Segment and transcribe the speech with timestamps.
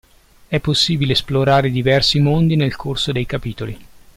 [0.47, 3.85] È possibile esplorare diversi mondi nel corso dei capitoli.